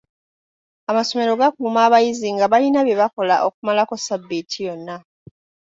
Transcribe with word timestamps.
Amassomero 0.89 1.31
gakuuma 1.41 1.79
abayizi 1.87 2.27
nga 2.35 2.45
balina 2.51 2.79
bye 2.83 2.99
bakola 3.01 3.35
okumalako 3.47 3.93
ssabbiiti 3.97 4.57
yonna. 4.67 4.95